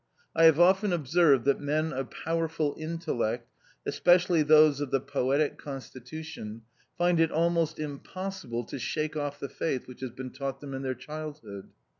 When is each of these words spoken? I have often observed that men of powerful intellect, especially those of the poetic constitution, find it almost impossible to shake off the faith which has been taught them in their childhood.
I 0.35 0.45
have 0.45 0.59
often 0.59 0.91
observed 0.91 1.45
that 1.45 1.59
men 1.61 1.93
of 1.93 2.09
powerful 2.09 2.75
intellect, 2.75 3.47
especially 3.85 4.41
those 4.41 4.81
of 4.81 4.89
the 4.89 4.99
poetic 4.99 5.59
constitution, 5.59 6.63
find 6.97 7.19
it 7.19 7.29
almost 7.31 7.77
impossible 7.77 8.63
to 8.63 8.79
shake 8.79 9.15
off 9.15 9.39
the 9.39 9.47
faith 9.47 9.87
which 9.87 10.01
has 10.01 10.09
been 10.09 10.31
taught 10.31 10.59
them 10.59 10.73
in 10.73 10.81
their 10.81 10.95
childhood. 10.95 11.69